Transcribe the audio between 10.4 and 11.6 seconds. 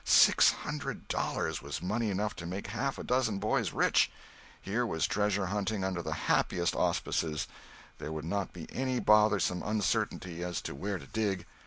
as to where to dig.